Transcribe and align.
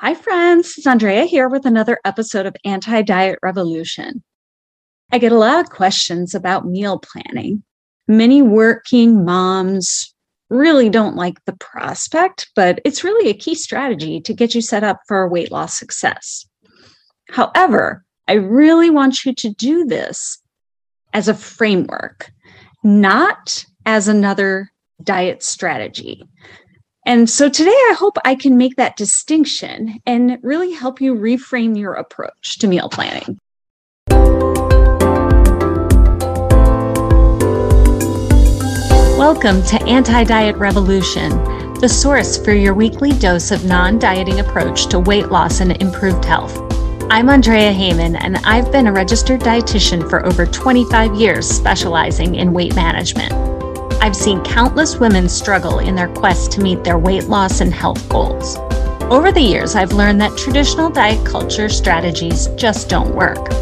Hi, 0.00 0.14
friends. 0.14 0.78
It's 0.78 0.86
Andrea 0.86 1.24
here 1.24 1.48
with 1.48 1.66
another 1.66 1.98
episode 2.04 2.46
of 2.46 2.54
Anti 2.64 3.02
Diet 3.02 3.40
Revolution. 3.42 4.22
I 5.10 5.18
get 5.18 5.32
a 5.32 5.38
lot 5.38 5.58
of 5.58 5.70
questions 5.70 6.36
about 6.36 6.68
meal 6.68 7.00
planning. 7.00 7.64
Many 8.06 8.40
working 8.40 9.24
moms 9.24 10.14
really 10.50 10.88
don't 10.88 11.16
like 11.16 11.44
the 11.46 11.56
prospect, 11.56 12.48
but 12.54 12.80
it's 12.84 13.02
really 13.02 13.28
a 13.28 13.34
key 13.34 13.56
strategy 13.56 14.20
to 14.20 14.32
get 14.32 14.54
you 14.54 14.62
set 14.62 14.84
up 14.84 15.00
for 15.08 15.28
weight 15.28 15.50
loss 15.50 15.76
success. 15.76 16.46
However, 17.30 18.04
I 18.28 18.34
really 18.34 18.90
want 18.90 19.24
you 19.24 19.34
to 19.34 19.50
do 19.50 19.84
this 19.84 20.40
as 21.12 21.26
a 21.26 21.34
framework, 21.34 22.30
not 22.84 23.64
as 23.84 24.06
another 24.06 24.70
diet 25.02 25.42
strategy. 25.42 26.22
And 27.08 27.30
so 27.30 27.48
today, 27.48 27.70
I 27.70 27.96
hope 27.98 28.18
I 28.26 28.34
can 28.34 28.58
make 28.58 28.76
that 28.76 28.98
distinction 28.98 29.98
and 30.04 30.38
really 30.42 30.72
help 30.72 31.00
you 31.00 31.14
reframe 31.14 31.74
your 31.74 31.94
approach 31.94 32.58
to 32.58 32.68
meal 32.68 32.90
planning. 32.90 33.38
Welcome 39.16 39.62
to 39.62 39.82
Anti 39.86 40.24
Diet 40.24 40.56
Revolution, 40.56 41.30
the 41.80 41.88
source 41.88 42.36
for 42.36 42.52
your 42.52 42.74
weekly 42.74 43.12
dose 43.12 43.52
of 43.52 43.64
non 43.64 43.98
dieting 43.98 44.40
approach 44.40 44.88
to 44.88 44.98
weight 44.98 45.30
loss 45.30 45.60
and 45.60 45.80
improved 45.80 46.26
health. 46.26 46.58
I'm 47.10 47.30
Andrea 47.30 47.72
Heyman, 47.72 48.18
and 48.20 48.36
I've 48.44 48.70
been 48.70 48.86
a 48.86 48.92
registered 48.92 49.40
dietitian 49.40 50.10
for 50.10 50.26
over 50.26 50.44
25 50.44 51.14
years, 51.14 51.48
specializing 51.48 52.34
in 52.34 52.52
weight 52.52 52.74
management. 52.74 53.57
I've 54.00 54.14
seen 54.14 54.42
countless 54.44 54.96
women 54.96 55.28
struggle 55.28 55.80
in 55.80 55.96
their 55.96 56.08
quest 56.08 56.52
to 56.52 56.60
meet 56.60 56.84
their 56.84 56.98
weight 56.98 57.24
loss 57.24 57.60
and 57.60 57.74
health 57.74 58.08
goals. 58.08 58.56
Over 59.10 59.32
the 59.32 59.40
years, 59.40 59.74
I've 59.74 59.92
learned 59.92 60.20
that 60.20 60.38
traditional 60.38 60.88
diet 60.88 61.26
culture 61.26 61.68
strategies 61.68 62.46
just 62.48 62.88
don't 62.88 63.14
work. 63.14 63.52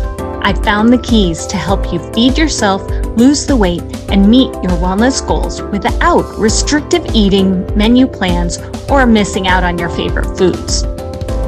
I've 0.44 0.62
found 0.62 0.92
the 0.92 0.98
keys 0.98 1.46
to 1.46 1.56
help 1.56 1.90
you 1.90 1.98
feed 2.12 2.36
yourself, 2.36 2.82
lose 3.16 3.46
the 3.46 3.56
weight, 3.56 3.82
and 4.10 4.28
meet 4.28 4.52
your 4.54 4.76
wellness 4.78 5.26
goals 5.26 5.62
without 5.62 6.38
restrictive 6.38 7.06
eating, 7.14 7.66
menu 7.74 8.06
plans, 8.06 8.58
or 8.90 9.06
missing 9.06 9.48
out 9.48 9.64
on 9.64 9.78
your 9.78 9.88
favorite 9.88 10.36
foods. 10.36 10.82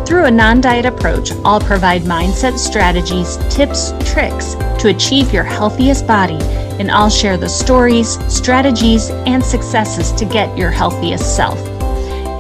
Through 0.09 0.25
a 0.25 0.31
non 0.31 0.63
diet 0.63 0.87
approach, 0.87 1.33
I'll 1.45 1.61
provide 1.61 2.03
mindset 2.03 2.59
strategies, 2.59 3.37
tips, 3.55 3.93
tricks 4.11 4.55
to 4.81 4.89
achieve 4.89 5.33
your 5.33 5.45
healthiest 5.45 6.07
body 6.07 6.39
and 6.79 6.91
I'll 6.91 7.11
share 7.11 7.37
the 7.37 7.49
stories, 7.49 8.19
strategies, 8.33 9.11
and 9.11 9.45
successes 9.45 10.13
to 10.13 10.25
get 10.25 10.57
your 10.57 10.71
healthiest 10.71 11.37
self. 11.37 11.59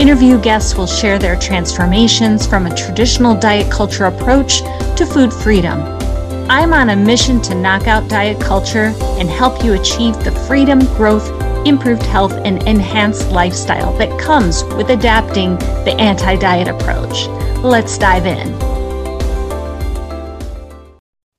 Interview 0.01 0.41
guests 0.41 0.77
will 0.77 0.87
share 0.87 1.19
their 1.19 1.37
transformations 1.37 2.47
from 2.47 2.67
a 2.67 2.77
traditional 2.77 3.35
diet 3.35 3.71
culture 3.71 4.05
approach 4.05 4.61
to 4.97 5.05
food 5.05 5.33
freedom. 5.33 5.81
I'm 6.49 6.73
on 6.73 6.91
a 6.91 6.97
mission 6.97 7.43
to 7.43 7.55
knock 7.55 7.89
out 7.89 8.09
diet 8.09 8.41
culture 8.41 8.95
and 9.19 9.29
help 9.29 9.65
you 9.65 9.75
achieve 9.75 10.15
the 10.23 10.33
freedom, 10.47 10.79
growth, 10.97 11.29
improved 11.67 12.03
health, 12.03 12.33
and 12.33 12.63
enhanced 12.63 13.31
lifestyle 13.31 13.93
that 13.99 14.19
comes 14.21 14.65
with 14.77 14.91
adapting 14.91 15.57
the 15.85 15.97
anti 15.99 16.37
diet 16.37 16.69
approach. 16.69 17.27
Let's 17.63 17.99
dive 17.99 18.27
in 18.27 18.68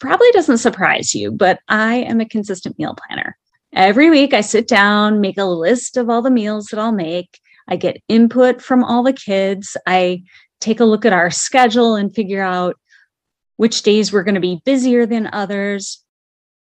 probably 0.10 0.32
doesn't 0.32 0.58
surprise 0.58 1.14
you, 1.14 1.32
but 1.32 1.60
I 1.68 1.98
am 1.98 2.20
a 2.20 2.28
consistent 2.28 2.80
meal 2.80 2.96
planner. 2.96 3.38
Every 3.74 4.10
week 4.10 4.34
I 4.34 4.42
sit 4.42 4.68
down, 4.68 5.22
make 5.22 5.38
a 5.38 5.46
list 5.46 5.98
of 5.98 6.10
all 6.10 6.24
the 6.24 6.32
meals 6.32 6.66
that 6.68 6.80
I'll 6.80 6.92
make. 6.92 7.40
I 7.68 7.76
get 7.76 8.02
input 8.08 8.60
from 8.60 8.84
all 8.84 9.04
the 9.04 9.14
kids. 9.14 9.78
I 9.86 10.24
take 10.60 10.80
a 10.80 10.86
look 10.86 11.06
at 11.06 11.14
our 11.14 11.30
schedule 11.30 11.94
and 11.94 12.12
figure 12.12 12.42
out 12.42 12.76
which 13.58 13.84
days 13.84 14.12
we're 14.12 14.24
going 14.24 14.34
to 14.34 14.42
be 14.42 14.64
busier 14.66 15.06
than 15.06 15.30
others 15.32 16.04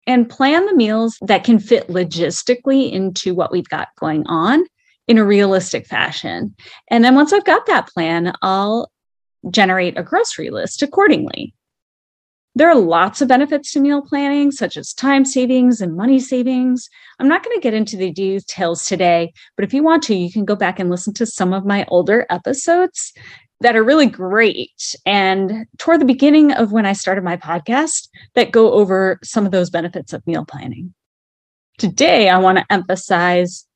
and 0.07 0.27
plan 0.27 0.65
the 0.65 0.75
meals 0.75 1.19
that 1.21 1.43
can 1.43 1.59
fit 1.59 1.89
logistically 1.89 2.91
into 2.91 3.35
what 3.35 3.51
we've 3.51 3.69
got 3.69 3.89
going 3.99 4.25
on 4.25 4.65
in 5.07 5.19
a 5.19 5.23
realistic 5.23 5.85
fashion. 5.85 6.55
And 6.89 7.05
then 7.05 7.13
once 7.13 7.31
I've 7.33 7.45
got 7.45 7.67
that 7.67 7.87
plan, 7.89 8.33
I'll 8.41 8.91
generate 9.51 9.95
a 9.95 10.01
grocery 10.01 10.49
list 10.49 10.81
accordingly. 10.81 11.53
There 12.57 12.71
are 12.71 12.75
lots 12.75 13.21
of 13.21 13.27
benefits 13.27 13.71
to 13.73 13.79
meal 13.79 14.01
planning, 14.01 14.51
such 14.51 14.77
as 14.77 14.91
time 14.91 15.25
savings 15.25 15.79
and 15.79 15.95
money 15.95 16.19
savings. 16.19 16.89
I'm 17.19 17.27
not 17.27 17.43
going 17.43 17.55
to 17.55 17.61
get 17.61 17.75
into 17.75 17.97
the 17.97 18.09
details 18.09 18.83
today, 18.83 19.31
but 19.55 19.63
if 19.63 19.75
you 19.75 19.83
want 19.83 20.01
to, 20.05 20.15
you 20.15 20.31
can 20.31 20.43
go 20.43 20.55
back 20.55 20.79
and 20.79 20.89
listen 20.89 21.13
to 21.13 21.27
some 21.27 21.53
of 21.53 21.67
my 21.67 21.85
older 21.89 22.25
episodes 22.31 23.13
that 23.59 23.75
are 23.75 23.83
really 23.83 24.07
great. 24.07 24.95
And 25.05 25.67
toward 25.77 26.01
the 26.01 26.05
beginning 26.05 26.51
of 26.51 26.71
when 26.71 26.87
I 26.87 26.93
started 26.93 27.23
my 27.23 27.37
podcast, 27.37 28.07
that 28.33 28.49
go 28.49 28.71
over 28.71 29.19
some 29.23 29.45
of 29.45 29.51
those 29.51 29.69
benefits 29.69 30.11
of 30.11 30.25
meal 30.25 30.43
planning. 30.43 30.95
Today, 31.77 32.27
I 32.27 32.39
want 32.39 32.57
to 32.57 32.65
emphasize 32.71 33.67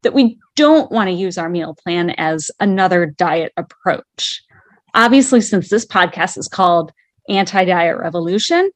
that 0.00 0.14
we 0.14 0.38
don't 0.56 0.90
want 0.90 1.08
to 1.08 1.14
use 1.14 1.36
our 1.36 1.50
meal 1.50 1.76
plan 1.84 2.08
as 2.16 2.50
another 2.58 3.04
diet 3.04 3.52
approach. 3.58 4.42
Obviously, 4.94 5.42
since 5.42 5.68
this 5.68 5.84
podcast 5.84 6.38
is 6.38 6.48
called 6.48 6.90
anti 7.28 7.64
diet 7.64 7.98
revolution. 7.98 8.70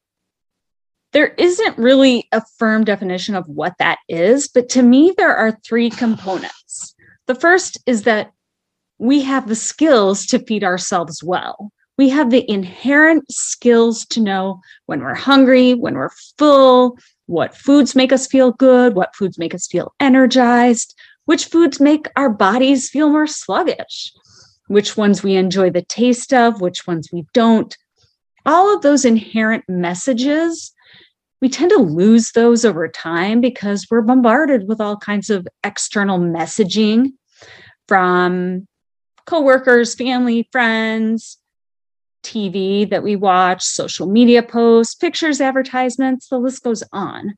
There 1.13 1.27
isn't 1.27 1.77
really 1.77 2.27
a 2.31 2.41
firm 2.57 2.83
definition 2.83 3.35
of 3.35 3.47
what 3.47 3.75
that 3.79 3.99
is, 4.09 4.49
but 4.49 4.69
to 4.69 4.81
me, 4.81 5.13
there 5.17 5.35
are 5.35 5.57
three 5.65 5.89
components. 5.89 6.93
The 7.27 7.35
first 7.35 7.77
is 7.85 8.03
that 8.03 8.31
we 8.97 9.21
have 9.21 9.47
the 9.47 9.55
skills 9.55 10.25
to 10.27 10.39
feed 10.39 10.63
ourselves 10.63 11.23
well. 11.23 11.71
We 11.97 12.09
have 12.09 12.29
the 12.29 12.49
inherent 12.51 13.31
skills 13.31 14.05
to 14.07 14.19
know 14.19 14.59
when 14.85 14.99
we're 14.99 15.15
hungry, 15.15 15.73
when 15.73 15.95
we're 15.95 16.09
full, 16.37 16.97
what 17.25 17.55
foods 17.55 17.95
make 17.95 18.11
us 18.11 18.27
feel 18.27 18.51
good, 18.51 18.95
what 18.95 19.15
foods 19.15 19.37
make 19.37 19.55
us 19.55 19.67
feel 19.67 19.93
energized, 19.99 20.93
which 21.25 21.45
foods 21.45 21.79
make 21.79 22.07
our 22.15 22.29
bodies 22.29 22.89
feel 22.89 23.09
more 23.09 23.27
sluggish, 23.27 24.11
which 24.67 24.97
ones 24.97 25.23
we 25.23 25.35
enjoy 25.35 25.69
the 25.69 25.81
taste 25.81 26.33
of, 26.33 26.61
which 26.61 26.85
ones 26.85 27.09
we 27.11 27.25
don't, 27.33 27.75
all 28.45 28.73
of 28.73 28.81
those 28.81 29.05
inherent 29.05 29.63
messages, 29.67 30.71
we 31.41 31.49
tend 31.49 31.71
to 31.71 31.77
lose 31.77 32.31
those 32.31 32.65
over 32.65 32.87
time 32.87 33.41
because 33.41 33.87
we're 33.89 34.01
bombarded 34.01 34.67
with 34.67 34.79
all 34.79 34.97
kinds 34.97 35.29
of 35.29 35.47
external 35.63 36.19
messaging 36.19 37.13
from 37.87 38.67
coworkers, 39.25 39.95
family, 39.95 40.47
friends, 40.51 41.37
TV 42.23 42.89
that 42.89 43.03
we 43.03 43.15
watch, 43.15 43.63
social 43.63 44.07
media 44.07 44.41
posts, 44.41 44.95
pictures, 44.95 45.39
advertisements, 45.39 46.27
the 46.27 46.39
list 46.39 46.63
goes 46.63 46.83
on. 46.91 47.35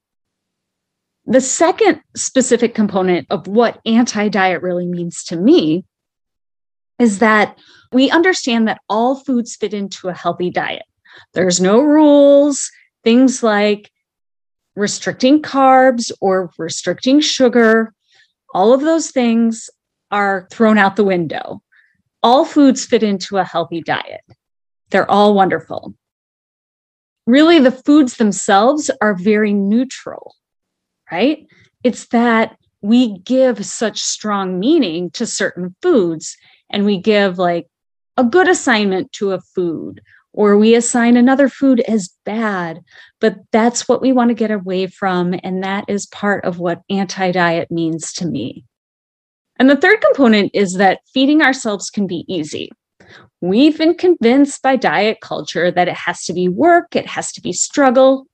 The 1.26 1.42
second 1.42 2.02
specific 2.16 2.74
component 2.74 3.28
of 3.30 3.48
what 3.48 3.82
anti 3.86 4.30
diet 4.30 4.62
really 4.62 4.86
means 4.86 5.26
to 5.26 5.36
me 5.36 5.84
is 7.00 7.20
that 7.20 7.58
we 7.92 8.10
understand 8.10 8.68
that 8.68 8.82
all 8.90 9.16
foods 9.16 9.56
fit 9.56 9.74
into 9.74 10.08
a 10.08 10.14
healthy 10.14 10.50
diet. 10.50 10.84
There's 11.34 11.62
no 11.62 11.82
rules. 11.82 12.72
Things 13.04 13.42
like 13.44 13.92
restricting 14.76 15.42
carbs 15.42 16.12
or 16.22 16.52
restricting 16.58 17.20
sugar, 17.20 17.94
all 18.54 18.74
of 18.74 18.82
those 18.82 19.12
things 19.12 19.70
are 20.12 20.48
thrown 20.52 20.78
out 20.78 20.96
the 20.96 21.04
window. 21.04 21.62
All 22.24 22.46
foods 22.46 22.86
fit 22.86 23.04
into 23.04 23.38
a 23.38 23.44
healthy 23.44 23.82
diet. 23.82 24.22
They're 24.90 25.10
all 25.10 25.34
wonderful. 25.34 25.96
Really, 27.26 27.60
the 27.60 27.72
foods 27.72 28.18
themselves 28.18 28.90
are 29.02 29.14
very 29.14 29.54
neutral, 29.54 30.36
right? 31.12 31.46
It's 31.84 32.08
that 32.08 32.58
we 32.82 33.18
give 33.20 33.66
such 33.66 34.00
strong 34.00 34.60
meaning 34.60 35.12
to 35.12 35.26
certain 35.26 35.76
foods 35.82 36.38
and 36.70 36.86
we 36.86 36.98
give 37.00 37.38
like 37.38 37.68
a 38.16 38.24
good 38.24 38.48
assignment 38.48 39.12
to 39.14 39.32
a 39.32 39.42
food 39.42 40.02
or 40.38 40.56
we 40.56 40.76
assign 40.76 41.18
another 41.18 41.50
food 41.50 41.80
as 41.82 42.14
bad. 42.24 42.84
But 43.20 43.40
that's 43.52 43.90
what 43.90 44.04
we 44.04 44.12
want 44.12 44.30
to 44.30 44.36
get 44.36 44.52
away 44.52 44.86
from. 44.86 45.34
And 45.44 45.64
that 45.64 45.86
is 45.88 46.06
part 46.06 46.46
of 46.46 46.60
what 46.60 46.84
anti 46.92 47.32
diet 47.32 47.72
means 47.72 48.14
to 48.14 48.28
me. 48.28 48.64
And 49.58 49.68
the 49.68 49.76
third 49.76 50.00
component 50.00 50.52
is 50.54 50.76
that 50.76 51.00
feeding 51.12 51.42
ourselves 51.42 51.90
can 51.90 52.06
be 52.06 52.24
easy. 52.28 52.70
We've 53.42 53.80
been 53.80 53.96
convinced 53.96 54.62
by 54.62 54.76
diet 54.76 55.22
culture 55.22 55.72
that 55.72 55.88
it 55.88 55.96
has 55.96 56.24
to 56.26 56.34
be 56.34 56.48
work, 56.48 56.96
it 56.96 57.08
has 57.08 57.32
to 57.32 57.42
be 57.42 57.52
struggle. 57.52 58.28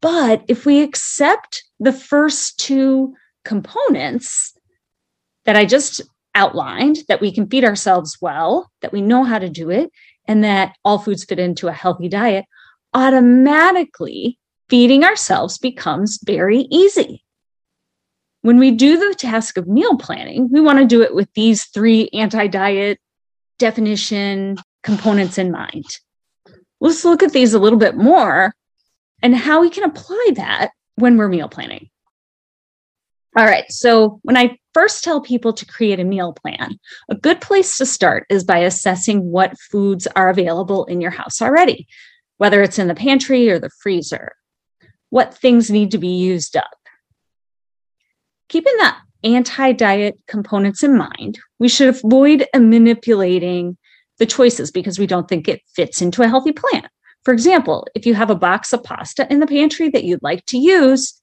But 0.00 0.44
if 0.46 0.64
we 0.64 0.80
accept 0.80 1.64
the 1.80 1.92
first 1.92 2.60
two 2.60 3.16
components 3.44 4.56
that 5.44 5.56
I 5.56 5.64
just 5.64 6.02
outlined, 6.36 6.98
that 7.08 7.20
we 7.20 7.32
can 7.32 7.48
feed 7.48 7.64
ourselves 7.64 8.18
well, 8.20 8.70
that 8.80 8.92
we 8.92 9.00
know 9.00 9.24
how 9.24 9.40
to 9.40 9.48
do 9.48 9.70
it, 9.70 9.90
and 10.26 10.44
that 10.44 10.76
all 10.84 10.98
foods 10.98 11.24
fit 11.24 11.38
into 11.38 11.68
a 11.68 11.72
healthy 11.72 12.08
diet, 12.08 12.44
automatically 12.94 14.38
feeding 14.68 15.04
ourselves 15.04 15.58
becomes 15.58 16.18
very 16.24 16.60
easy. 16.70 17.24
When 18.42 18.58
we 18.58 18.72
do 18.72 18.98
the 18.98 19.14
task 19.14 19.56
of 19.56 19.68
meal 19.68 19.96
planning, 19.96 20.48
we 20.50 20.60
want 20.60 20.78
to 20.78 20.84
do 20.84 21.02
it 21.02 21.14
with 21.14 21.32
these 21.34 21.66
three 21.66 22.08
anti 22.12 22.46
diet 22.48 22.98
definition 23.58 24.56
components 24.82 25.38
in 25.38 25.52
mind. 25.52 25.84
Let's 26.80 27.04
look 27.04 27.22
at 27.22 27.32
these 27.32 27.54
a 27.54 27.60
little 27.60 27.78
bit 27.78 27.96
more 27.96 28.52
and 29.22 29.36
how 29.36 29.60
we 29.60 29.70
can 29.70 29.84
apply 29.84 30.32
that 30.34 30.70
when 30.96 31.16
we're 31.16 31.28
meal 31.28 31.48
planning. 31.48 31.88
All 33.34 33.46
right. 33.46 33.70
So, 33.70 34.20
when 34.22 34.36
I 34.36 34.58
first 34.74 35.02
tell 35.02 35.20
people 35.20 35.54
to 35.54 35.66
create 35.66 36.00
a 36.00 36.04
meal 36.04 36.34
plan, 36.34 36.78
a 37.10 37.14
good 37.14 37.40
place 37.40 37.78
to 37.78 37.86
start 37.86 38.26
is 38.28 38.44
by 38.44 38.58
assessing 38.58 39.30
what 39.30 39.58
foods 39.70 40.06
are 40.08 40.28
available 40.28 40.84
in 40.84 41.00
your 41.00 41.10
house 41.10 41.40
already, 41.40 41.86
whether 42.36 42.62
it's 42.62 42.78
in 42.78 42.88
the 42.88 42.94
pantry 42.94 43.50
or 43.50 43.58
the 43.58 43.70
freezer, 43.82 44.32
what 45.08 45.34
things 45.34 45.70
need 45.70 45.92
to 45.92 45.98
be 45.98 46.08
used 46.08 46.56
up. 46.56 46.76
Keeping 48.48 48.76
that 48.78 49.00
anti 49.24 49.72
diet 49.72 50.18
components 50.26 50.82
in 50.82 50.96
mind, 50.96 51.38
we 51.58 51.68
should 51.68 51.88
avoid 51.88 52.46
manipulating 52.54 53.78
the 54.18 54.26
choices 54.26 54.70
because 54.70 54.98
we 54.98 55.06
don't 55.06 55.26
think 55.26 55.48
it 55.48 55.62
fits 55.74 56.02
into 56.02 56.22
a 56.22 56.28
healthy 56.28 56.52
plan. 56.52 56.86
For 57.24 57.32
example, 57.32 57.86
if 57.94 58.04
you 58.04 58.14
have 58.14 58.30
a 58.30 58.34
box 58.34 58.74
of 58.74 58.82
pasta 58.82 59.26
in 59.30 59.40
the 59.40 59.46
pantry 59.46 59.88
that 59.88 60.04
you'd 60.04 60.22
like 60.22 60.44
to 60.46 60.58
use, 60.58 61.21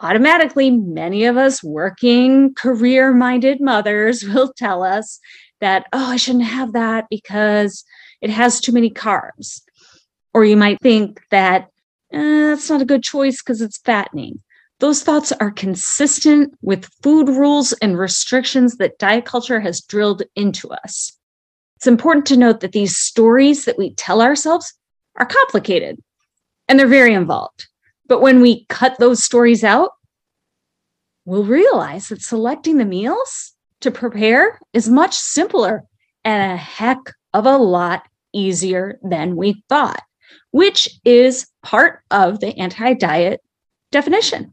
automatically, 0.00 0.70
many 0.70 1.24
of 1.24 1.36
us 1.36 1.62
working, 1.62 2.54
career 2.54 3.12
minded 3.12 3.60
mothers 3.60 4.24
will 4.28 4.52
tell 4.56 4.82
us 4.82 5.20
that, 5.60 5.86
oh, 5.92 6.12
I 6.12 6.16
shouldn't 6.16 6.44
have 6.44 6.72
that 6.72 7.06
because 7.10 7.84
it 8.20 8.30
has 8.30 8.60
too 8.60 8.72
many 8.72 8.90
carbs. 8.90 9.62
Or 10.34 10.44
you 10.44 10.56
might 10.56 10.80
think 10.80 11.20
that 11.30 11.68
eh, 12.12 12.48
that's 12.48 12.68
not 12.68 12.82
a 12.82 12.86
good 12.86 13.02
choice 13.02 13.42
because 13.42 13.62
it's 13.62 13.78
fattening. 13.78 14.42
Those 14.78 15.02
thoughts 15.02 15.32
are 15.32 15.50
consistent 15.50 16.54
with 16.60 16.90
food 17.02 17.28
rules 17.28 17.72
and 17.74 17.98
restrictions 17.98 18.76
that 18.76 18.98
diet 18.98 19.24
culture 19.24 19.60
has 19.60 19.80
drilled 19.80 20.22
into 20.34 20.68
us. 20.68 21.16
It's 21.76 21.86
important 21.86 22.26
to 22.26 22.36
note 22.36 22.60
that 22.60 22.72
these 22.72 22.96
stories 22.96 23.64
that 23.64 23.78
we 23.78 23.94
tell 23.94 24.20
ourselves 24.20 24.74
are 25.16 25.26
complicated 25.26 25.98
and 26.68 26.78
they're 26.78 26.86
very 26.86 27.14
involved. 27.14 27.66
But 28.08 28.20
when 28.20 28.40
we 28.40 28.66
cut 28.68 28.98
those 28.98 29.22
stories 29.22 29.64
out, 29.64 29.90
we'll 31.24 31.44
realize 31.44 32.08
that 32.08 32.22
selecting 32.22 32.78
the 32.78 32.84
meals 32.84 33.52
to 33.80 33.90
prepare 33.90 34.58
is 34.72 34.88
much 34.88 35.14
simpler 35.14 35.84
and 36.24 36.52
a 36.52 36.56
heck 36.56 36.98
of 37.34 37.46
a 37.46 37.56
lot 37.56 38.06
easier 38.32 38.98
than 39.02 39.36
we 39.36 39.62
thought, 39.68 40.02
which 40.50 40.88
is 41.04 41.46
part 41.62 42.00
of 42.10 42.40
the 42.40 42.56
anti 42.58 42.94
diet 42.94 43.40
definition. 43.90 44.52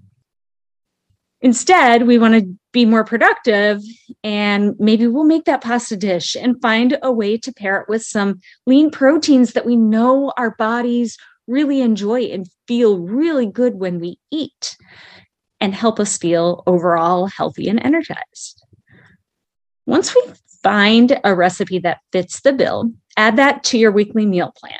Instead, 1.41 2.07
we 2.07 2.17
want 2.17 2.33
to 2.35 2.57
be 2.71 2.85
more 2.85 3.03
productive 3.03 3.81
and 4.23 4.75
maybe 4.79 5.07
we'll 5.07 5.25
make 5.25 5.43
that 5.43 5.61
pasta 5.61 5.97
dish 5.97 6.37
and 6.39 6.61
find 6.61 6.97
a 7.03 7.11
way 7.11 7.37
to 7.37 7.51
pair 7.51 7.81
it 7.81 7.89
with 7.89 8.01
some 8.01 8.39
lean 8.65 8.89
proteins 8.89 9.51
that 9.51 9.65
we 9.65 9.75
know 9.75 10.31
our 10.37 10.55
bodies 10.55 11.17
really 11.47 11.81
enjoy 11.81 12.23
and 12.23 12.47
feel 12.67 12.97
really 12.99 13.45
good 13.45 13.75
when 13.75 13.99
we 13.99 14.17
eat 14.31 14.77
and 15.59 15.73
help 15.73 15.99
us 15.99 16.17
feel 16.17 16.63
overall 16.67 17.27
healthy 17.27 17.69
and 17.69 17.83
energized. 17.83 18.63
Once 19.85 20.13
we 20.15 20.23
find 20.61 21.19
a 21.23 21.35
recipe 21.35 21.79
that 21.79 21.99
fits 22.11 22.41
the 22.41 22.53
bill, 22.53 22.91
add 23.17 23.37
that 23.37 23.63
to 23.65 23.77
your 23.77 23.91
weekly 23.91 24.25
meal 24.25 24.53
plan. 24.55 24.79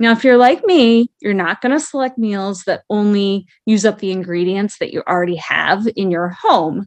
Now, 0.00 0.12
if 0.12 0.22
you're 0.22 0.36
like 0.36 0.64
me, 0.64 1.10
you're 1.20 1.34
not 1.34 1.60
going 1.60 1.72
to 1.72 1.84
select 1.84 2.18
meals 2.18 2.62
that 2.64 2.84
only 2.88 3.46
use 3.66 3.84
up 3.84 3.98
the 3.98 4.12
ingredients 4.12 4.78
that 4.78 4.92
you 4.92 5.02
already 5.08 5.36
have 5.36 5.88
in 5.96 6.10
your 6.10 6.28
home. 6.28 6.86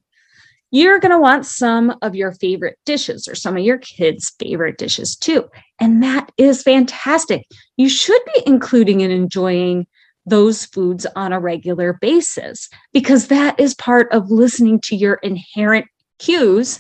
You're 0.74 1.00
going 1.00 1.12
to 1.12 1.20
want 1.20 1.46
some 1.46 1.98
of 2.02 2.16
your 2.16 2.32
favorite 2.32 2.78
dishes 2.86 3.28
or 3.28 3.36
some 3.36 3.58
of 3.58 3.64
your 3.64 3.78
kids' 3.78 4.34
favorite 4.40 4.78
dishes 4.78 5.18
too. 5.18 5.50
And 5.82 6.02
that 6.04 6.32
is 6.38 6.64
fantastic. 6.64 7.46
You 7.82 7.90
should 7.90 8.22
be 8.36 8.44
including 8.46 9.02
and 9.02 9.12
enjoying 9.12 9.88
those 10.28 10.66
foods 10.66 11.08
on 11.16 11.34
a 11.34 11.40
regular 11.40 11.94
basis 11.94 12.70
because 12.94 13.30
that 13.30 13.60
is 13.60 13.74
part 13.74 14.12
of 14.12 14.30
listening 14.30 14.80
to 14.82 14.96
your 14.96 15.16
inherent 15.16 15.88
cues 16.20 16.80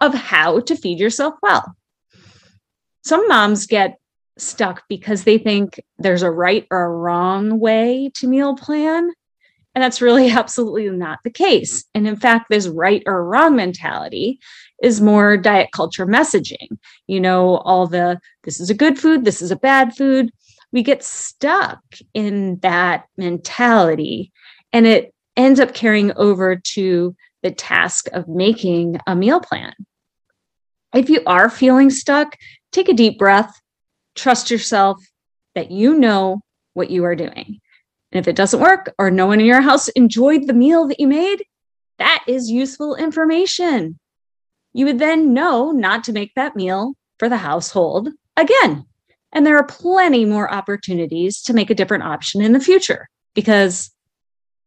of 0.00 0.14
how 0.14 0.60
to 0.60 0.74
feed 0.74 0.98
yourself 0.98 1.34
well. 1.42 1.76
Some 3.04 3.28
moms 3.28 3.66
get 3.66 3.98
stuck 4.38 4.84
because 4.88 5.24
they 5.24 5.36
think 5.36 5.78
there's 5.98 6.22
a 6.22 6.30
right 6.30 6.66
or 6.70 6.84
a 6.84 6.96
wrong 6.96 7.60
way 7.60 8.10
to 8.14 8.26
meal 8.26 8.56
plan. 8.56 9.10
And 9.74 9.82
that's 9.82 10.02
really 10.02 10.30
absolutely 10.30 10.88
not 10.90 11.20
the 11.24 11.30
case. 11.30 11.84
And 11.94 12.06
in 12.06 12.16
fact, 12.16 12.46
this 12.50 12.68
right 12.68 13.02
or 13.06 13.24
wrong 13.24 13.56
mentality 13.56 14.40
is 14.82 15.00
more 15.00 15.36
diet 15.36 15.70
culture 15.72 16.06
messaging. 16.06 16.78
You 17.06 17.20
know, 17.20 17.56
all 17.58 17.86
the 17.86 18.20
this 18.44 18.60
is 18.60 18.70
a 18.70 18.74
good 18.74 18.98
food, 18.98 19.24
this 19.24 19.42
is 19.42 19.50
a 19.50 19.56
bad 19.56 19.94
food. 19.94 20.30
We 20.72 20.82
get 20.82 21.02
stuck 21.02 21.80
in 22.14 22.58
that 22.60 23.06
mentality 23.16 24.32
and 24.72 24.86
it 24.86 25.12
ends 25.36 25.58
up 25.58 25.74
carrying 25.74 26.12
over 26.16 26.56
to 26.56 27.16
the 27.42 27.50
task 27.50 28.06
of 28.12 28.28
making 28.28 28.98
a 29.06 29.16
meal 29.16 29.40
plan. 29.40 29.74
If 30.94 31.08
you 31.08 31.22
are 31.26 31.48
feeling 31.48 31.90
stuck, 31.90 32.36
take 32.72 32.88
a 32.88 32.94
deep 32.94 33.18
breath, 33.18 33.60
trust 34.14 34.50
yourself 34.50 35.02
that 35.54 35.70
you 35.70 35.98
know 35.98 36.40
what 36.74 36.90
you 36.90 37.04
are 37.04 37.16
doing. 37.16 37.60
And 38.12 38.20
if 38.20 38.28
it 38.28 38.36
doesn't 38.36 38.60
work 38.60 38.92
or 38.98 39.10
no 39.10 39.26
one 39.26 39.40
in 39.40 39.46
your 39.46 39.60
house 39.60 39.88
enjoyed 39.88 40.46
the 40.46 40.52
meal 40.52 40.88
that 40.88 41.00
you 41.00 41.06
made, 41.06 41.44
that 41.98 42.24
is 42.26 42.50
useful 42.50 42.96
information. 42.96 43.98
You 44.72 44.86
would 44.86 44.98
then 44.98 45.34
know 45.34 45.70
not 45.70 46.04
to 46.04 46.12
make 46.12 46.34
that 46.34 46.56
meal 46.56 46.94
for 47.18 47.28
the 47.28 47.36
household 47.36 48.08
again. 48.36 48.86
And 49.32 49.46
there 49.46 49.58
are 49.58 49.66
plenty 49.66 50.24
more 50.24 50.52
opportunities 50.52 51.42
to 51.42 51.54
make 51.54 51.70
a 51.70 51.74
different 51.74 52.04
option 52.04 52.40
in 52.40 52.52
the 52.52 52.60
future 52.60 53.08
because 53.34 53.90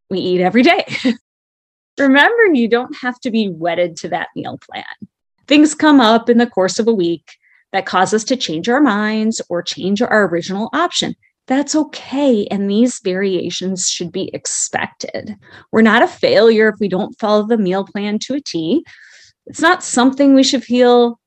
we 0.10 0.20
eat 0.20 0.42
every 0.42 0.64
day. 0.64 0.86
Remember, 2.00 2.46
you 2.54 2.68
don't 2.68 2.96
have 2.98 3.20
to 3.22 3.32
be 3.32 3.50
wedded 3.50 3.98
to 3.98 4.10
that 4.10 4.30
meal 4.36 4.58
plan. 4.58 4.86
Things 5.48 5.76
come 5.76 6.00
up 6.00 6.30
in 6.30 6.38
the 6.38 6.48
course 6.48 6.80
of 6.80 6.88
a 6.88 6.94
week 6.94 7.38
that 7.72 7.86
cause 7.86 8.14
us 8.14 8.24
to 8.26 8.38
change 8.38 8.70
our 8.70 8.80
minds 8.80 9.42
or 9.50 9.62
change 9.62 10.02
our 10.02 10.28
original 10.28 10.70
option. 10.74 11.16
That's 11.48 11.76
okay. 11.76 12.48
And 12.50 12.70
these 12.70 13.02
variations 13.04 13.90
should 13.90 14.12
be 14.12 14.30
expected. 14.34 15.36
We're 15.72 15.82
not 15.82 16.02
a 16.02 16.08
failure 16.08 16.70
if 16.70 16.76
we 16.80 16.88
don't 16.88 17.20
follow 17.20 17.46
the 17.46 17.58
meal 17.58 17.86
plan 17.86 18.20
to 18.20 18.36
a 18.36 18.42
T. 18.42 18.86
It's 19.46 19.60
not 19.60 19.84
something 19.84 20.34
we 20.34 20.44
should 20.44 20.64
feel 20.64 21.20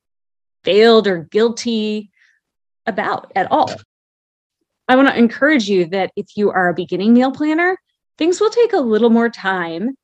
failed 0.65 1.07
or 1.07 1.25
guilty 1.25 2.11
about 2.87 3.31
at 3.37 3.51
all. 3.53 3.71
I 4.89 4.97
want 4.97 5.09
to 5.09 5.19
encourage 5.19 5.69
you 5.69 5.87
that 5.87 6.13
if 6.17 6.37
you 6.37 6.51
are 6.51 6.69
a 6.69 6.75
beginning 6.75 7.13
meal 7.13 7.33
planner, 7.33 7.77
things 8.17 8.41
will 8.41 8.51
take 8.51 8.73
a 8.73 8.79
little 8.79 9.11
more 9.11 9.29
time 9.29 9.97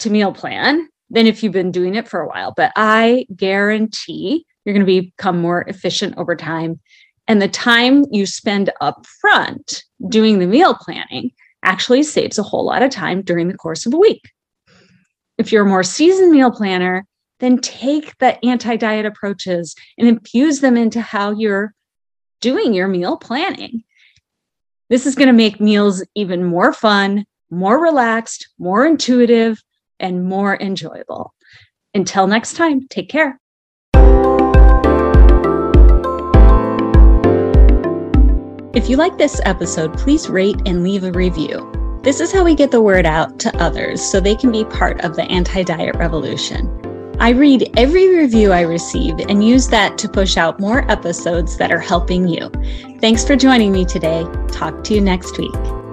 to 0.00 0.10
meal 0.10 0.32
plan 0.32 0.88
than 1.10 1.26
if 1.26 1.42
you've 1.42 1.52
been 1.52 1.72
doing 1.72 1.94
it 1.94 2.08
for 2.08 2.20
a 2.20 2.28
while. 2.28 2.52
But 2.56 2.72
I 2.76 3.26
guarantee 3.34 4.44
you're 4.64 4.74
going 4.74 4.86
to 4.86 5.02
become 5.02 5.40
more 5.40 5.62
efficient 5.62 6.16
over 6.16 6.36
time. 6.36 6.80
And 7.28 7.42
the 7.42 7.48
time 7.48 8.04
you 8.10 8.26
spend 8.26 8.70
up 8.80 9.04
front 9.20 9.84
doing 10.08 10.38
the 10.38 10.46
meal 10.46 10.74
planning 10.74 11.32
actually 11.62 12.04
saves 12.04 12.38
a 12.38 12.42
whole 12.42 12.64
lot 12.64 12.82
of 12.82 12.90
time 12.90 13.22
during 13.22 13.48
the 13.48 13.56
course 13.56 13.86
of 13.86 13.94
a 13.94 13.98
week. 13.98 14.30
If 15.38 15.52
you're 15.52 15.64
a 15.64 15.68
more 15.68 15.82
seasoned 15.82 16.30
meal 16.30 16.50
planner, 16.50 17.06
then 17.40 17.58
take 17.58 18.16
the 18.18 18.42
anti 18.44 18.76
diet 18.76 19.04
approaches 19.04 19.74
and 19.98 20.08
infuse 20.08 20.60
them 20.60 20.76
into 20.76 21.00
how 21.00 21.32
you're 21.32 21.74
doing 22.40 22.72
your 22.72 22.88
meal 22.88 23.16
planning. 23.16 23.82
This 24.88 25.04
is 25.04 25.16
going 25.16 25.26
to 25.26 25.32
make 25.32 25.60
meals 25.60 26.04
even 26.14 26.44
more 26.44 26.72
fun, 26.72 27.26
more 27.50 27.82
relaxed, 27.82 28.48
more 28.58 28.86
intuitive, 28.86 29.60
and 29.98 30.24
more 30.24 30.56
enjoyable. 30.56 31.34
Until 31.92 32.26
next 32.26 32.54
time, 32.54 32.86
take 32.88 33.08
care. 33.08 33.40
If 38.76 38.90
you 38.90 38.98
like 38.98 39.16
this 39.16 39.40
episode, 39.46 39.96
please 39.96 40.28
rate 40.28 40.60
and 40.66 40.82
leave 40.82 41.02
a 41.02 41.10
review. 41.10 41.98
This 42.02 42.20
is 42.20 42.30
how 42.30 42.44
we 42.44 42.54
get 42.54 42.70
the 42.70 42.82
word 42.82 43.06
out 43.06 43.38
to 43.38 43.56
others 43.56 44.02
so 44.02 44.20
they 44.20 44.36
can 44.36 44.52
be 44.52 44.66
part 44.66 45.02
of 45.02 45.16
the 45.16 45.22
anti 45.22 45.62
diet 45.62 45.96
revolution. 45.96 46.68
I 47.18 47.30
read 47.30 47.70
every 47.78 48.14
review 48.14 48.52
I 48.52 48.60
receive 48.60 49.18
and 49.18 49.42
use 49.42 49.66
that 49.68 49.96
to 49.96 50.10
push 50.10 50.36
out 50.36 50.60
more 50.60 50.84
episodes 50.92 51.56
that 51.56 51.72
are 51.72 51.80
helping 51.80 52.28
you. 52.28 52.50
Thanks 53.00 53.24
for 53.24 53.34
joining 53.34 53.72
me 53.72 53.86
today. 53.86 54.26
Talk 54.52 54.84
to 54.84 54.94
you 54.94 55.00
next 55.00 55.38
week. 55.38 55.85